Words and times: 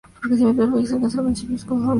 Los 0.23 0.39
valles 0.41 0.49
son 0.89 0.97
alcanzados 0.97 1.01
por 1.01 1.01
los 1.01 1.15
municipios 1.15 1.61
que 1.61 1.67
conforman 1.69 1.79
el 1.81 1.87
valle. 1.87 1.89